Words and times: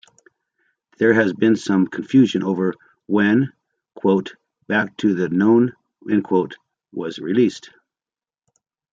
There 0.97 1.13
has 1.13 1.31
been 1.31 1.55
some 1.55 1.85
confusion 1.85 2.41
over 2.41 2.73
when 3.05 3.53
"Back 4.67 4.97
to 4.97 5.13
the 5.13 5.29
Known" 5.29 5.73
was 6.91 7.19
released. 7.19 7.69